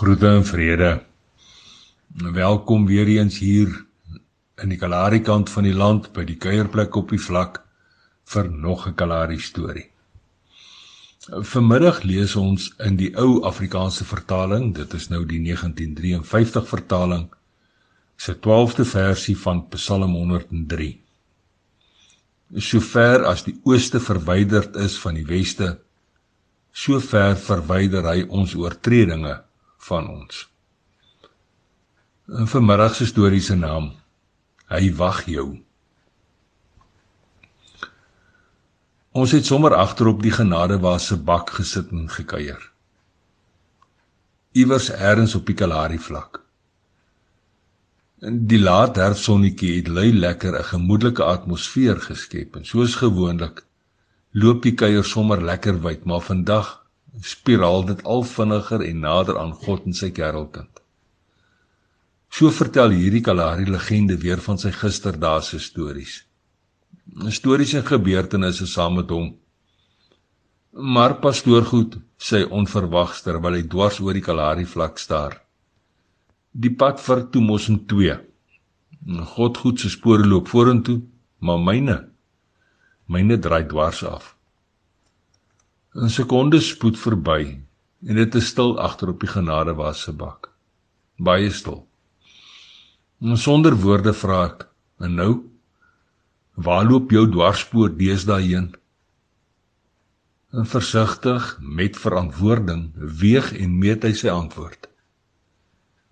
[0.00, 1.02] Groete en vrede.
[2.32, 3.84] Welkom weer eens hier
[4.56, 7.58] in die Kalahari kant van die land by die kuierplek op die vlak
[8.32, 9.90] vir nog 'n Kalahari storie.
[11.52, 17.28] Vanmiddag lees ons in die ou Afrikaanse vertaling, dit is nou die 1953 vertaling,
[18.16, 21.00] se 12de versie van Psalm 103.
[22.56, 25.78] Sover as die ooste verwyderd is van die weste,
[26.72, 29.42] sover verwyder hy ons oortredinge
[29.88, 30.44] van ons.
[32.28, 33.90] In vanmiddag se storie se naam
[34.70, 35.48] Hy wag jou.
[39.10, 42.60] Ons het sommer agterop die genade waar se bak gesit en gekuier.
[44.54, 46.38] Iewers eers op die Kalahari vlak.
[48.22, 53.64] In die laat herfsonnetjie het lui lekker 'n gemoedelike atmosfeer geskep en soos gewoonlik
[54.32, 56.79] loop die kuier sommer lekker wyd, maar vandag
[57.22, 60.80] spiraal dit al vinniger en nader aan God en sy kerelkind.
[62.30, 66.20] So vertel hierdie Kalahari legende weer van sy gisterdae se stories.
[67.34, 69.32] Stories en gebeurtenisse saam met hom.
[70.70, 75.40] Maar pastoor goed sê onverwags terwyl hy dwars oor die Kalahari vlak staar.
[76.52, 78.14] Die pad vir toe mos in twee.
[79.34, 81.00] God goed se spore loop vorentoe,
[81.40, 81.98] maar myne
[83.10, 84.36] myne draai dwars af.
[85.94, 87.58] 'n sekonde spoed verby
[88.06, 90.52] en dit is stil agter op die genadewas se bak.
[91.18, 91.80] Baie stil.
[93.20, 94.68] En sonder woorde vra ek:
[94.98, 95.32] "En nou?
[96.54, 98.70] Waar loop jou dwarspoor deesdae heen?"
[100.52, 104.86] En versigtig met verantwoording weeg en meet hy sy antwoord.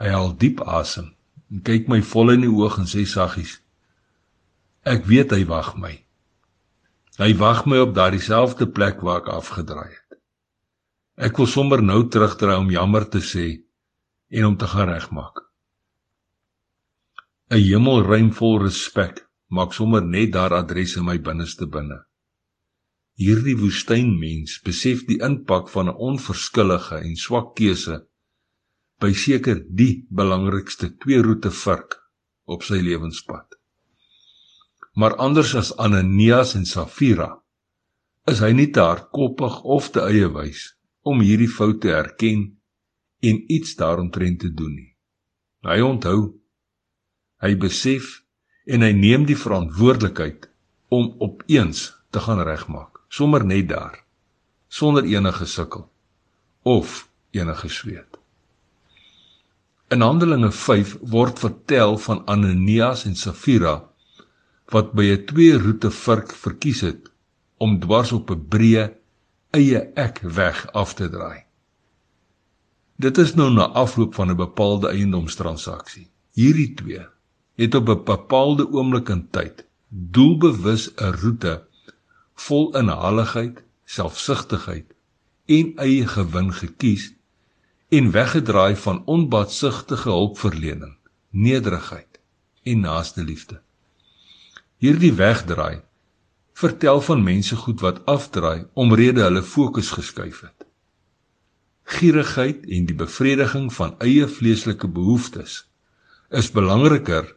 [0.00, 1.12] Hy haal diep asem
[1.50, 3.60] en kyk my vol in die oë en sê saggies:
[4.84, 6.05] "Ek weet hy wag my."
[7.16, 10.18] Hy wag my op daardie selfde plek waar ek afgedraai het.
[11.16, 13.46] Ek wil sommer nou terugdraai om jammer te sê
[14.36, 15.40] en om te gaan regmaak.
[17.48, 22.02] 'n Hemelruim vol respek maak sommer net daar adres in my binneste binne.
[23.16, 28.02] Hierdie woestynmens besef die impak van 'n onverskillige en swak keuse
[29.00, 31.96] by seker die belangrikste twee roete vurk
[32.44, 33.55] op sy lewenspad
[34.96, 37.28] maar anders as Ananias en Safira
[38.30, 40.70] is hy nie te hardkoppig of te eie wys
[41.06, 42.46] om hierdie fout te erken
[43.20, 44.92] en iets daaromtrent te doen nie.
[45.68, 46.20] Hy onthou,
[47.44, 48.22] hy besef
[48.66, 50.48] en hy neem die verantwoordelikheid
[50.88, 54.00] om opeens te gaan regmaak, sommer net daar,
[54.68, 55.84] sonder enige sukkel
[56.64, 57.04] of
[57.36, 58.16] enige sweet.
[59.92, 63.76] In Handelinge 5 word vertel van Ananias en Safira
[64.74, 67.10] wat by 'n twee roete vurk verkies het
[67.58, 68.84] om dwars op 'n breë
[69.50, 71.44] eie ek weg af te draai.
[72.96, 76.10] Dit is nou na afloop van 'n bepaalde eiendomstransaksie.
[76.32, 77.06] Hierdie twee
[77.54, 81.66] het op 'n bepaalde oomblik in tyd doelbewus 'n roete
[82.34, 84.94] vol inhaligheid, selfsugtigheid
[85.46, 87.14] en eie gewin gekies
[87.88, 90.96] en weggedraai van onbaatsigtige hulpverlening,
[91.30, 92.20] nederigheid
[92.62, 93.62] en naaste liefde
[94.82, 95.82] hierdie wegdraai
[96.56, 100.66] vertel van mense goed wat afdraai omrede hulle fokus geskuif het.
[101.96, 105.58] Gierigheid en die bevrediging van eie vleeslike behoeftes
[106.30, 107.28] is belangriker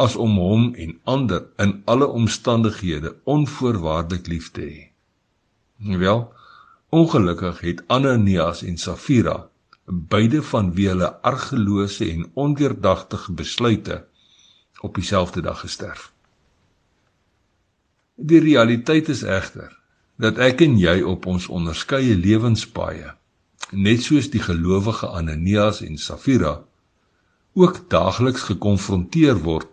[0.00, 4.86] as om hom en ander in alle omstandighede onvoorwaardelik lief te hê.
[5.98, 6.22] Wel,
[6.88, 9.50] ongelukkig het Ananias en Safira
[9.90, 14.06] beide van wie hulle argelose en ondeurdagtige besluite
[14.80, 16.12] op dieselfde dag gesterf.
[18.20, 19.70] Die realiteit is egter
[20.20, 23.14] dat ek en jy op ons onderskeie lewenspaaie,
[23.72, 26.58] net soos die gelowige Ananias en Safira,
[27.56, 29.72] ook daagliks gekonfronteer word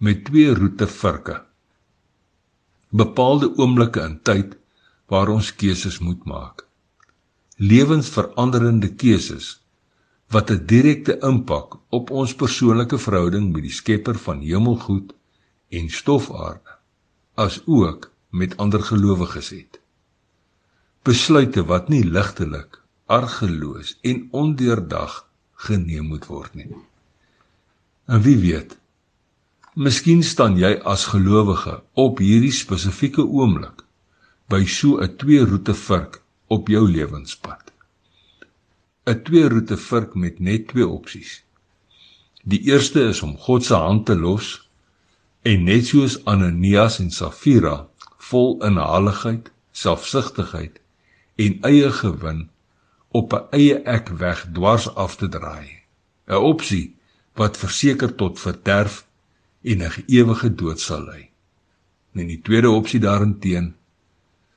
[0.00, 1.36] met twee roete virke.
[2.88, 4.56] Bepaalde oomblikke in tyd
[5.12, 6.64] waar ons keuses moet maak.
[7.60, 9.58] Lewensveranderende keuses
[10.32, 15.12] wat 'n direkte impak op ons persoonlike verhouding met die Skepper van hemelgoed
[15.68, 16.80] en stofaarde
[17.34, 19.80] as ook met ander gelowiges het.
[21.02, 25.28] Besluite wat nie ligtelik, argeloos en ondeurdag
[25.66, 26.70] geneem moet word nie.
[28.06, 28.76] En wie weet,
[29.74, 33.84] miskien staan jy as gelowige op hierdie spesifieke oomblik
[34.52, 37.72] by so 'n twee roete vurk op jou lewenspad.
[39.06, 41.44] 'n Twee roete vurk met net twee opsies.
[42.44, 44.68] Die eerste is om God se hand te los
[45.42, 47.88] En net soos Ananias en Safira
[48.30, 50.78] vol inhaligheid, selfsugtigheid
[51.42, 52.44] en eie gewin
[53.10, 55.82] op 'n eie ek weg dwars af te draai.
[56.28, 56.94] 'n Opsie
[57.34, 59.06] wat verseker tot verderf
[59.62, 61.30] en 'n ewige dood sal lei.
[62.14, 63.74] En die tweede opsie daarenteen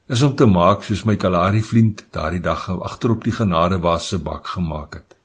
[0.08, 4.48] is om te maak soos my Kalahari vriend daardie dag agterop die genadewas se bak
[4.48, 5.16] gemaak het.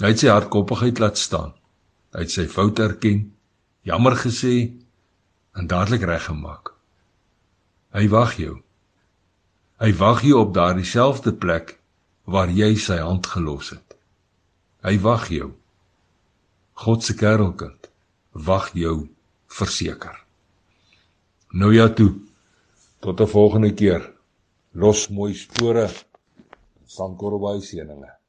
[0.00, 1.52] Hy het sy hardkoppigheid laat staan.
[2.12, 3.32] Hy het sy fout erken,
[3.82, 4.72] jammer gesê
[5.52, 6.74] en dadelik reggemaak.
[7.92, 8.60] Hy wag jou.
[9.80, 11.78] Hy wag jou op daardie selfde plek
[12.24, 13.96] waar jy sy hand gelos het.
[14.84, 15.50] Hy wag jou.
[16.80, 17.90] God se kerelkind
[18.32, 19.08] wag jou
[19.50, 20.14] verseker.
[21.52, 22.14] Nou ja toe.
[23.00, 24.12] Tot 'n volgende keer.
[24.72, 25.88] Los mooi spore.
[26.86, 28.19] Sankorbaai seëninge.